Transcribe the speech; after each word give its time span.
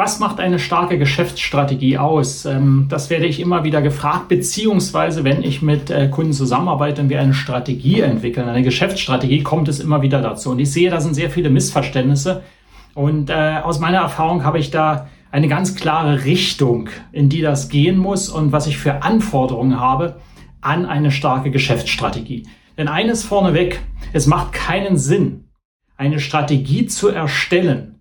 Was 0.00 0.18
macht 0.18 0.40
eine 0.40 0.58
starke 0.58 0.96
Geschäftsstrategie 0.96 1.98
aus? 1.98 2.46
Ähm, 2.46 2.86
das 2.88 3.10
werde 3.10 3.26
ich 3.26 3.38
immer 3.38 3.64
wieder 3.64 3.82
gefragt, 3.82 4.28
beziehungsweise 4.28 5.24
wenn 5.24 5.42
ich 5.42 5.60
mit 5.60 5.90
äh, 5.90 6.08
Kunden 6.08 6.32
zusammenarbeite 6.32 7.02
und 7.02 7.10
wir 7.10 7.20
eine 7.20 7.34
Strategie 7.34 8.00
entwickeln, 8.00 8.48
eine 8.48 8.62
Geschäftsstrategie, 8.62 9.42
kommt 9.42 9.68
es 9.68 9.78
immer 9.78 10.00
wieder 10.00 10.22
dazu. 10.22 10.52
Und 10.52 10.58
ich 10.58 10.72
sehe, 10.72 10.88
da 10.88 11.02
sind 11.02 11.12
sehr 11.12 11.28
viele 11.28 11.50
Missverständnisse. 11.50 12.42
Und 12.94 13.28
äh, 13.28 13.58
aus 13.62 13.78
meiner 13.78 13.98
Erfahrung 13.98 14.42
habe 14.42 14.58
ich 14.58 14.70
da 14.70 15.08
eine 15.32 15.48
ganz 15.48 15.74
klare 15.74 16.24
Richtung, 16.24 16.88
in 17.12 17.28
die 17.28 17.42
das 17.42 17.68
gehen 17.68 17.98
muss 17.98 18.30
und 18.30 18.52
was 18.52 18.66
ich 18.68 18.78
für 18.78 19.02
Anforderungen 19.02 19.78
habe 19.78 20.16
an 20.62 20.86
eine 20.86 21.10
starke 21.10 21.50
Geschäftsstrategie. 21.50 22.46
Denn 22.78 22.88
eines 22.88 23.22
vorneweg, 23.22 23.82
es 24.14 24.26
macht 24.26 24.54
keinen 24.54 24.96
Sinn, 24.96 25.50
eine 25.98 26.20
Strategie 26.20 26.86
zu 26.86 27.08
erstellen, 27.08 27.99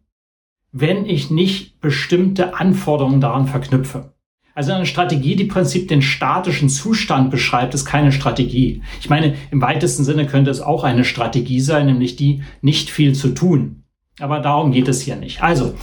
wenn 0.71 1.05
ich 1.05 1.31
nicht 1.31 1.79
bestimmte 1.81 2.55
Anforderungen 2.55 3.21
daran 3.21 3.47
verknüpfe. 3.47 4.13
Also 4.53 4.73
eine 4.73 4.85
Strategie, 4.85 5.35
die 5.35 5.43
im 5.43 5.49
Prinzip 5.49 5.87
den 5.87 6.01
statischen 6.01 6.69
Zustand 6.69 7.31
beschreibt, 7.31 7.73
ist 7.73 7.85
keine 7.85 8.11
Strategie. 8.11 8.81
Ich 8.99 9.09
meine, 9.09 9.35
im 9.51 9.61
weitesten 9.61 10.03
Sinne 10.03 10.25
könnte 10.25 10.51
es 10.51 10.59
auch 10.59 10.83
eine 10.83 11.05
Strategie 11.05 11.61
sein, 11.61 11.85
nämlich 11.85 12.17
die, 12.17 12.43
nicht 12.61 12.89
viel 12.89 13.13
zu 13.13 13.29
tun. 13.29 13.83
Aber 14.19 14.39
darum 14.39 14.71
geht 14.71 14.89
es 14.89 15.01
hier 15.01 15.15
nicht. 15.15 15.41
Also, 15.41 15.75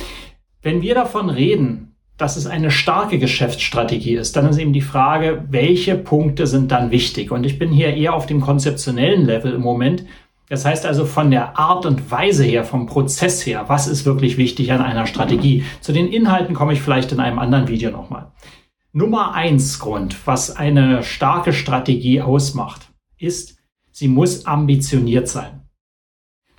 wenn 0.61 0.83
wir 0.83 0.95
davon 0.95 1.31
reden, 1.31 1.95
dass 2.19 2.37
es 2.37 2.47
eine 2.47 2.71
starke 2.71 3.19
Geschäftsstrategie 3.19 4.17
ist, 4.17 4.37
dann 4.37 4.49
ist 4.49 4.59
eben 4.59 4.73
die 4.73 4.81
Frage, 4.81 5.45
welche 5.49 5.97
Punkte 5.97 6.47
sind 6.47 6.71
dann 6.71 6.91
wichtig? 6.91 7.31
Und 7.31 7.45
ich 7.45 7.59
bin 7.59 7.71
hier 7.71 7.95
eher 7.95 8.15
auf 8.15 8.27
dem 8.27 8.41
konzeptionellen 8.41 9.25
Level 9.25 9.53
im 9.53 9.61
Moment 9.61 10.05
das 10.49 10.65
heißt 10.65 10.87
also 10.87 11.05
von 11.05 11.31
der 11.31 11.59
Art 11.59 11.87
und 11.87 12.11
Weise 12.11 12.45
her, 12.45 12.65
vom 12.65 12.87
Prozess 12.87 13.45
her, 13.45 13.65
was 13.69 13.89
ist 13.89 14.05
wirklich 14.05 14.37
wichtig 14.37 14.73
an 14.73 14.81
einer 14.81 15.07
Strategie? 15.07 15.65
Zu 15.81 15.93
den 15.93 16.09
Inhalten 16.09 16.55
komme 16.55 16.73
ich 16.73 16.83
vielleicht 16.83 17.13
in 17.13 17.21
einem 17.21 17.39
anderen 17.39 17.69
Video 17.69 17.91
nochmal. 17.91 18.33
Nummer 18.93 19.35
eins 19.35 19.79
Grund, 19.79 20.17
was 20.27 20.57
eine 20.57 21.03
starke 21.03 21.53
Strategie 21.53 22.23
ausmacht, 22.23 22.89
ist, 23.19 23.59
sie 23.91 24.09
muss 24.09 24.47
ambitioniert 24.47 25.29
sein. 25.29 25.67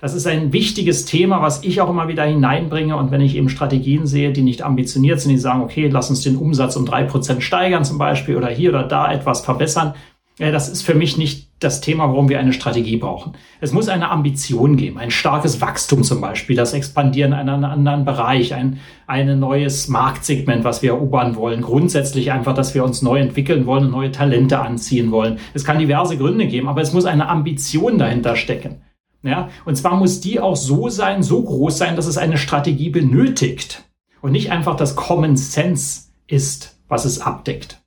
Das 0.00 0.14
ist 0.14 0.28
ein 0.28 0.52
wichtiges 0.52 1.04
Thema, 1.04 1.42
was 1.42 1.64
ich 1.64 1.80
auch 1.80 1.90
immer 1.90 2.06
wieder 2.06 2.22
hineinbringe. 2.22 2.96
Und 2.96 3.10
wenn 3.10 3.20
ich 3.20 3.34
eben 3.34 3.48
Strategien 3.48 4.06
sehe, 4.06 4.32
die 4.32 4.42
nicht 4.42 4.62
ambitioniert 4.62 5.20
sind, 5.20 5.32
die 5.32 5.38
sagen, 5.38 5.62
okay, 5.62 5.88
lass 5.88 6.10
uns 6.10 6.20
den 6.20 6.36
Umsatz 6.36 6.76
um 6.76 6.86
drei 6.86 7.02
Prozent 7.02 7.42
steigern 7.42 7.84
zum 7.84 7.98
Beispiel 7.98 8.36
oder 8.36 8.48
hier 8.48 8.70
oder 8.70 8.84
da 8.84 9.12
etwas 9.12 9.40
verbessern, 9.40 9.94
ja, 10.38 10.52
das 10.52 10.68
ist 10.68 10.82
für 10.82 10.94
mich 10.94 11.18
nicht 11.18 11.47
das 11.60 11.80
Thema, 11.80 12.08
warum 12.08 12.28
wir 12.28 12.38
eine 12.38 12.52
Strategie 12.52 12.96
brauchen. 12.96 13.32
Es 13.60 13.72
muss 13.72 13.88
eine 13.88 14.10
Ambition 14.10 14.76
geben, 14.76 14.98
ein 14.98 15.10
starkes 15.10 15.60
Wachstum 15.60 16.04
zum 16.04 16.20
Beispiel, 16.20 16.54
das 16.54 16.72
Expandieren 16.72 17.32
in 17.32 17.48
einen 17.48 17.64
anderen 17.64 18.04
Bereich, 18.04 18.54
ein, 18.54 18.78
ein 19.06 19.40
neues 19.40 19.88
Marktsegment, 19.88 20.62
was 20.62 20.82
wir 20.82 20.90
erobern 20.90 21.34
wollen. 21.34 21.62
Grundsätzlich 21.62 22.30
einfach, 22.30 22.54
dass 22.54 22.74
wir 22.74 22.84
uns 22.84 23.02
neu 23.02 23.18
entwickeln 23.18 23.66
wollen 23.66 23.86
und 23.86 23.90
neue 23.90 24.12
Talente 24.12 24.60
anziehen 24.60 25.10
wollen. 25.10 25.38
Es 25.52 25.64
kann 25.64 25.78
diverse 25.78 26.16
Gründe 26.16 26.46
geben, 26.46 26.68
aber 26.68 26.80
es 26.80 26.92
muss 26.92 27.06
eine 27.06 27.28
Ambition 27.28 27.98
dahinter 27.98 28.36
stecken. 28.36 28.82
Ja, 29.22 29.48
und 29.64 29.76
zwar 29.76 29.96
muss 29.96 30.20
die 30.20 30.38
auch 30.38 30.54
so 30.54 30.88
sein, 30.88 31.24
so 31.24 31.42
groß 31.42 31.76
sein, 31.76 31.96
dass 31.96 32.06
es 32.06 32.18
eine 32.18 32.38
Strategie 32.38 32.90
benötigt 32.90 33.84
und 34.20 34.30
nicht 34.30 34.52
einfach 34.52 34.76
das 34.76 34.94
Common 34.94 35.36
Sense 35.36 36.02
ist, 36.28 36.78
was 36.86 37.04
es 37.04 37.20
abdeckt. 37.20 37.82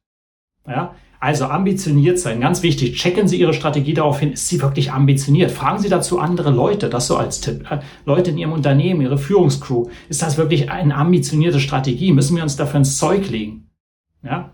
Ja, 0.67 0.93
also 1.21 1.45
ambitioniert 1.45 2.17
sein, 2.17 2.41
ganz 2.41 2.63
wichtig. 2.63 2.97
Checken 2.97 3.27
Sie 3.27 3.39
Ihre 3.39 3.53
Strategie 3.53 3.93
darauf 3.93 4.19
hin, 4.19 4.33
ist 4.33 4.47
sie 4.47 4.59
wirklich 4.59 4.91
ambitioniert? 4.91 5.51
Fragen 5.51 5.77
Sie 5.77 5.87
dazu 5.87 6.19
andere 6.19 6.49
Leute, 6.49 6.89
das 6.89 7.05
so 7.05 7.15
als 7.15 7.41
Tipp. 7.41 7.69
Äh, 7.69 7.79
Leute 8.05 8.31
in 8.31 8.39
Ihrem 8.39 8.53
Unternehmen, 8.53 9.01
Ihre 9.01 9.19
Führungscrew. 9.19 9.85
Ist 10.09 10.23
das 10.23 10.37
wirklich 10.37 10.71
eine 10.71 10.95
ambitionierte 10.95 11.59
Strategie? 11.59 12.11
Müssen 12.11 12.35
wir 12.35 12.41
uns 12.41 12.55
dafür 12.55 12.79
ins 12.79 12.97
Zeug 12.97 13.29
legen? 13.29 13.69
Ja? 14.23 14.53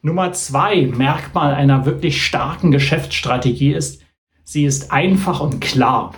Nummer 0.00 0.32
zwei, 0.32 0.86
Merkmal 0.86 1.54
einer 1.54 1.84
wirklich 1.84 2.24
starken 2.24 2.70
Geschäftsstrategie 2.70 3.74
ist, 3.74 4.00
sie 4.44 4.64
ist 4.64 4.90
einfach 4.90 5.40
und 5.40 5.60
klar. 5.60 6.14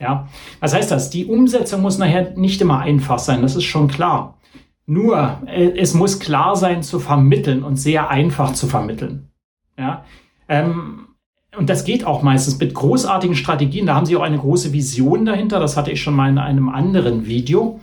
Ja, 0.00 0.28
was 0.58 0.74
heißt 0.74 0.90
das? 0.90 1.10
Die 1.10 1.26
Umsetzung 1.26 1.82
muss 1.82 1.98
nachher 1.98 2.32
nicht 2.36 2.60
immer 2.60 2.80
einfach 2.80 3.20
sein, 3.20 3.42
das 3.42 3.54
ist 3.54 3.62
schon 3.64 3.86
klar. 3.86 4.38
Nur, 4.86 5.42
äh, 5.46 5.72
es 5.76 5.94
muss 5.94 6.18
klar 6.18 6.56
sein 6.56 6.82
zu 6.82 6.98
vermitteln 6.98 7.62
und 7.62 7.76
sehr 7.76 8.10
einfach 8.10 8.52
zu 8.52 8.66
vermitteln. 8.66 9.30
Ja, 9.78 10.04
ähm, 10.48 11.06
und 11.56 11.70
das 11.70 11.84
geht 11.84 12.04
auch 12.04 12.22
meistens 12.22 12.58
mit 12.58 12.74
großartigen 12.74 13.36
Strategien. 13.36 13.86
Da 13.86 13.94
haben 13.94 14.06
sie 14.06 14.16
auch 14.16 14.22
eine 14.22 14.38
große 14.38 14.72
Vision 14.72 15.24
dahinter. 15.24 15.60
Das 15.60 15.76
hatte 15.76 15.90
ich 15.90 16.02
schon 16.02 16.14
mal 16.14 16.28
in 16.28 16.38
einem 16.38 16.68
anderen 16.68 17.26
Video. 17.26 17.80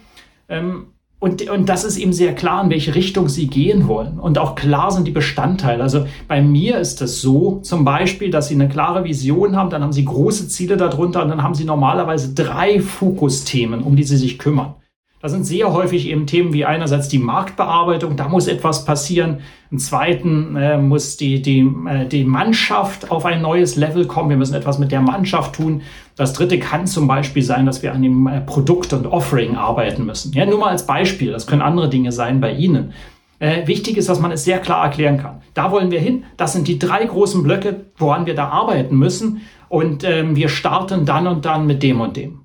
Ähm, 0.50 0.88
und, 1.20 1.48
und 1.50 1.70
das 1.70 1.84
ist 1.84 1.98
eben 1.98 2.14
sehr 2.14 2.34
klar, 2.34 2.64
in 2.64 2.72
welche 2.72 2.96
Richtung 2.96 3.30
sie 3.30 3.48
gehen 3.48 3.88
wollen. 3.88 4.20
Und 4.20 4.40
auch 4.40 4.56
klar 4.56 4.90
sind 4.90 5.06
die 5.06 5.12
Bestandteile. 5.12 5.84
Also 5.84 6.08
bei 6.28 6.42
mir 6.42 6.80
ist 6.80 7.00
es 7.02 7.22
so, 7.22 7.60
zum 7.60 7.86
Beispiel, 7.86 8.32
dass 8.32 8.48
sie 8.48 8.56
eine 8.56 8.68
klare 8.68 9.04
Vision 9.04 9.56
haben, 9.56 9.70
dann 9.70 9.84
haben 9.84 9.94
sie 9.94 10.04
große 10.04 10.48
Ziele 10.48 10.78
darunter 10.78 11.22
und 11.22 11.30
dann 11.30 11.44
haben 11.44 11.54
sie 11.54 11.64
normalerweise 11.64 12.34
drei 12.34 12.82
Fokusthemen, 12.82 13.84
um 13.84 13.96
die 13.96 14.04
sie 14.04 14.18
sich 14.18 14.40
kümmern. 14.40 14.74
Da 15.22 15.30
sind 15.30 15.46
sehr 15.46 15.72
häufig 15.72 16.08
eben 16.08 16.26
Themen 16.26 16.52
wie 16.52 16.66
einerseits 16.66 17.08
die 17.08 17.20
Marktbearbeitung, 17.20 18.16
da 18.16 18.28
muss 18.28 18.48
etwas 18.48 18.86
passieren. 18.86 19.40
Im 19.70 19.78
zweiten 19.78 20.56
äh, 20.56 20.78
muss 20.80 21.16
die, 21.16 21.42
die, 21.42 21.60
äh, 21.88 22.06
die 22.08 22.24
Mannschaft 22.24 23.12
auf 23.12 23.26
ein 23.26 23.42
neues 23.42 23.76
Level 23.76 24.08
kommen. 24.08 24.32
Wir 24.32 24.38
müssen 24.38 24.56
etwas 24.56 24.80
mit 24.80 24.92
der 24.92 25.02
Mannschaft 25.02 25.54
tun. 25.56 25.84
Das 26.16 26.34
dritte 26.34 26.60
kann 26.60 26.88
zum 26.88 27.08
Beispiel 27.08 27.44
sein, 27.44 27.68
dass 27.68 27.84
wir 27.84 27.94
an 27.94 28.02
dem 28.02 28.26
äh, 28.26 28.42
Produkt 28.42 28.94
und 28.94 29.06
Offering 29.06 29.56
arbeiten 29.56 30.06
müssen. 30.06 30.34
Ja, 30.34 30.46
nur 30.46 30.58
mal 30.58 30.70
als 30.70 30.88
Beispiel. 30.88 31.32
Das 31.32 31.46
können 31.46 31.62
andere 31.62 31.90
Dinge 31.90 32.12
sein 32.12 32.42
bei 32.42 32.54
Ihnen. 32.54 32.94
Äh, 33.38 33.68
wichtig 33.68 33.98
ist, 33.98 34.10
dass 34.10 34.20
man 34.20 34.32
es 34.32 34.44
sehr 34.44 34.60
klar 34.60 34.84
erklären 34.84 35.18
kann. 35.18 35.42
Da 35.54 35.72
wollen 35.72 35.92
wir 35.92 36.00
hin. 36.00 36.24
Das 36.38 36.54
sind 36.54 36.68
die 36.68 36.80
drei 36.80 37.06
großen 37.06 37.44
Blöcke, 37.44 37.86
woran 37.98 38.26
wir 38.26 38.36
da 38.36 38.50
arbeiten 38.50 38.98
müssen. 38.98 39.42
Und 39.70 40.04
ähm, 40.04 40.36
wir 40.36 40.50
starten 40.50 41.06
dann 41.06 41.28
und 41.28 41.46
dann 41.46 41.66
mit 41.66 41.82
dem 41.84 42.02
und 42.02 42.18
dem. 42.18 42.41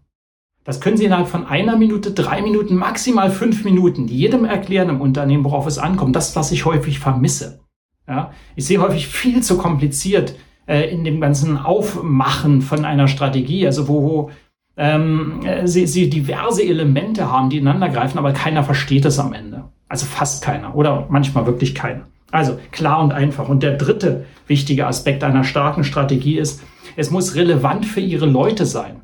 Das 0.66 0.81
können 0.81 0.97
Sie 0.97 1.04
innerhalb 1.04 1.28
von 1.28 1.47
einer 1.47 1.77
Minute, 1.77 2.10
drei 2.10 2.43
Minuten, 2.43 2.75
maximal 2.75 3.31
fünf 3.31 3.65
Minuten 3.65 4.09
jedem 4.09 4.44
erklären 4.44 4.88
im 4.88 5.00
Unternehmen, 5.00 5.44
worauf 5.44 5.66
es 5.66 5.78
ankommt. 5.78 6.16
Das, 6.16 6.34
was 6.34 6.50
ich 6.50 6.65
häufig 6.65 6.99
vermisse. 6.99 7.60
Ja, 8.09 8.32
ich 8.56 8.66
sehe 8.66 8.81
häufig 8.81 9.06
viel 9.06 9.43
zu 9.43 9.59
kompliziert 9.59 10.34
äh, 10.66 10.91
in 10.91 11.04
dem 11.04 11.21
ganzen 11.21 11.56
Aufmachen 11.56 12.62
von 12.62 12.84
einer 12.84 13.06
Strategie, 13.06 13.65
also 13.65 13.88
wo, 13.88 14.03
wo 14.03 14.31
ähm, 14.77 15.41
sie, 15.65 15.87
sie 15.87 16.10
diverse 16.10 16.62
Elemente 16.65 17.31
haben, 17.31 17.48
die 17.48 17.59
ineinander 17.59 17.88
greifen, 17.88 18.19
aber 18.19 18.33
keiner 18.33 18.65
versteht 18.65 19.04
es 19.04 19.19
am 19.21 19.33
Ende. 19.33 19.65
Also 19.88 20.04
fast 20.04 20.43
keiner 20.43 20.75
oder 20.75 21.06
manchmal 21.09 21.47
wirklich 21.47 21.77
keiner. 21.77 22.06
Also 22.33 22.59
klar 22.72 23.03
und 23.03 23.12
einfach. 23.12 23.48
Und 23.48 23.62
der 23.62 23.77
dritte 23.77 24.27
wichtige 24.48 24.88
Aspekt 24.88 25.22
einer 25.22 25.44
starken 25.44 25.84
Strategie 25.84 26.38
ist, 26.38 26.62
es 26.97 27.12
muss 27.12 27.37
relevant 27.37 27.87
für 27.87 28.00
ihre 28.00 28.27
Leute 28.27 28.66
sein 28.66 29.03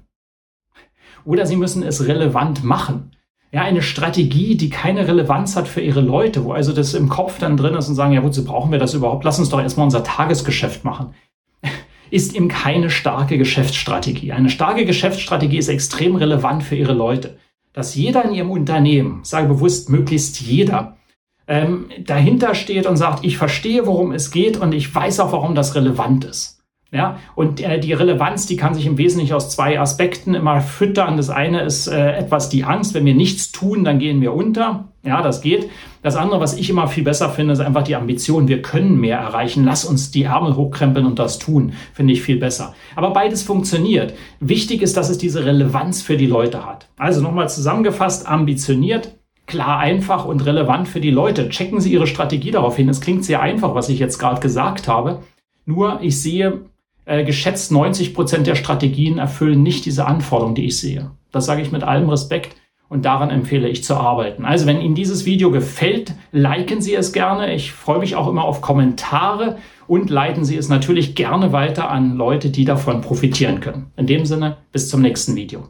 oder 1.24 1.46
sie 1.46 1.56
müssen 1.56 1.82
es 1.82 2.06
relevant 2.06 2.64
machen. 2.64 3.12
Ja, 3.52 3.62
eine 3.62 3.82
Strategie, 3.82 4.56
die 4.56 4.70
keine 4.70 5.06
Relevanz 5.06 5.56
hat 5.56 5.68
für 5.68 5.82
ihre 5.82 6.00
Leute, 6.00 6.44
wo 6.44 6.52
also 6.52 6.72
das 6.72 6.94
im 6.94 7.10
Kopf 7.10 7.38
dann 7.38 7.58
drin 7.58 7.74
ist 7.74 7.88
und 7.88 7.94
sagen, 7.94 8.14
ja, 8.14 8.22
wozu 8.22 8.44
brauchen 8.44 8.72
wir 8.72 8.78
das 8.78 8.94
überhaupt? 8.94 9.24
Lass 9.24 9.38
uns 9.38 9.50
doch 9.50 9.60
erstmal 9.60 9.84
unser 9.84 10.02
Tagesgeschäft 10.02 10.84
machen. 10.84 11.14
Ist 12.10 12.34
eben 12.34 12.48
keine 12.48 12.88
starke 12.88 13.36
Geschäftsstrategie. 13.36 14.32
Eine 14.32 14.50
starke 14.50 14.84
Geschäftsstrategie 14.84 15.56
ist 15.56 15.68
extrem 15.68 16.14
relevant 16.14 16.62
für 16.62 16.76
ihre 16.76 16.92
Leute. 16.92 17.38
Dass 17.72 17.94
jeder 17.94 18.26
in 18.26 18.34
ihrem 18.34 18.50
Unternehmen, 18.50 19.20
sage 19.22 19.48
bewusst 19.48 19.88
möglichst 19.88 20.42
jeder, 20.42 20.98
ähm, 21.46 21.88
dahinter 22.04 22.54
steht 22.54 22.86
und 22.86 22.98
sagt, 22.98 23.24
ich 23.24 23.38
verstehe, 23.38 23.86
worum 23.86 24.12
es 24.12 24.30
geht 24.30 24.58
und 24.58 24.74
ich 24.74 24.94
weiß 24.94 25.20
auch, 25.20 25.32
warum 25.32 25.54
das 25.54 25.74
relevant 25.74 26.24
ist. 26.26 26.61
Ja, 26.94 27.18
und 27.34 27.62
äh, 27.62 27.80
die 27.80 27.94
Relevanz, 27.94 28.46
die 28.46 28.58
kann 28.58 28.74
sich 28.74 28.84
im 28.84 28.98
Wesentlichen 28.98 29.32
aus 29.32 29.48
zwei 29.48 29.80
Aspekten 29.80 30.34
immer 30.34 30.60
füttern. 30.60 31.16
Das 31.16 31.30
eine 31.30 31.62
ist 31.62 31.86
äh, 31.86 32.12
etwas 32.12 32.50
die 32.50 32.64
Angst, 32.64 32.92
wenn 32.92 33.06
wir 33.06 33.14
nichts 33.14 33.50
tun, 33.50 33.82
dann 33.82 33.98
gehen 33.98 34.20
wir 34.20 34.34
unter. 34.34 34.88
Ja, 35.02 35.22
das 35.22 35.40
geht. 35.40 35.70
Das 36.02 36.16
andere, 36.16 36.40
was 36.40 36.52
ich 36.54 36.68
immer 36.68 36.88
viel 36.88 37.02
besser 37.02 37.30
finde, 37.30 37.54
ist 37.54 37.60
einfach 37.60 37.82
die 37.82 37.96
Ambition. 37.96 38.46
Wir 38.46 38.60
können 38.60 39.00
mehr 39.00 39.16
erreichen. 39.16 39.64
Lass 39.64 39.86
uns 39.86 40.10
die 40.10 40.24
Ärmel 40.24 40.54
hochkrempeln 40.54 41.06
und 41.06 41.18
das 41.18 41.38
tun. 41.38 41.72
Finde 41.94 42.12
ich 42.12 42.20
viel 42.20 42.36
besser. 42.36 42.74
Aber 42.94 43.12
beides 43.14 43.42
funktioniert. 43.42 44.12
Wichtig 44.40 44.82
ist, 44.82 44.98
dass 44.98 45.08
es 45.08 45.16
diese 45.16 45.46
Relevanz 45.46 46.02
für 46.02 46.18
die 46.18 46.26
Leute 46.26 46.66
hat. 46.66 46.88
Also 46.98 47.22
nochmal 47.22 47.48
zusammengefasst, 47.48 48.28
ambitioniert, 48.28 49.16
klar, 49.46 49.78
einfach 49.78 50.26
und 50.26 50.44
relevant 50.44 50.88
für 50.88 51.00
die 51.00 51.10
Leute. 51.10 51.48
Checken 51.48 51.80
Sie 51.80 51.92
Ihre 51.92 52.06
Strategie 52.06 52.50
darauf 52.50 52.76
hin. 52.76 52.90
Es 52.90 53.00
klingt 53.00 53.24
sehr 53.24 53.40
einfach, 53.40 53.74
was 53.74 53.88
ich 53.88 53.98
jetzt 53.98 54.18
gerade 54.18 54.42
gesagt 54.42 54.88
habe. 54.88 55.22
Nur 55.64 56.00
ich 56.02 56.20
sehe, 56.20 56.66
äh, 57.04 57.24
geschätzt 57.24 57.72
90 57.72 58.14
Prozent 58.14 58.46
der 58.46 58.54
Strategien 58.54 59.18
erfüllen 59.18 59.62
nicht 59.62 59.84
diese 59.84 60.06
Anforderungen, 60.06 60.54
die 60.54 60.66
ich 60.66 60.78
sehe. 60.78 61.10
Das 61.30 61.46
sage 61.46 61.62
ich 61.62 61.72
mit 61.72 61.82
allem 61.82 62.08
Respekt 62.08 62.56
und 62.88 63.04
daran 63.04 63.30
empfehle 63.30 63.68
ich 63.68 63.82
zu 63.82 63.94
arbeiten. 63.94 64.44
Also 64.44 64.66
wenn 64.66 64.80
Ihnen 64.80 64.94
dieses 64.94 65.24
Video 65.24 65.50
gefällt, 65.50 66.12
liken 66.30 66.82
Sie 66.82 66.94
es 66.94 67.12
gerne. 67.12 67.54
Ich 67.54 67.72
freue 67.72 67.98
mich 67.98 68.16
auch 68.16 68.28
immer 68.28 68.44
auf 68.44 68.60
Kommentare 68.60 69.56
und 69.86 70.10
leiten 70.10 70.44
Sie 70.44 70.56
es 70.56 70.68
natürlich 70.68 71.14
gerne 71.14 71.52
weiter 71.52 71.90
an 71.90 72.16
Leute, 72.16 72.50
die 72.50 72.66
davon 72.66 73.00
profitieren 73.00 73.60
können. 73.60 73.90
In 73.96 74.06
dem 74.06 74.26
Sinne, 74.26 74.58
bis 74.72 74.88
zum 74.88 75.00
nächsten 75.00 75.34
Video. 75.36 75.68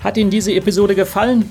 Hat 0.00 0.16
Ihnen 0.16 0.30
diese 0.30 0.54
Episode 0.54 0.94
gefallen? 0.94 1.50